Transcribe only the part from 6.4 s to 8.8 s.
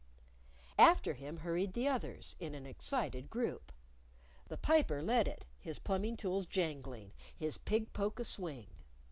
jangling, his pig poke a swing.